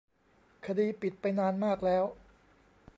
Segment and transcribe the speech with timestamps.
[0.65, 2.03] คดีปิดไปนานมากแล้ว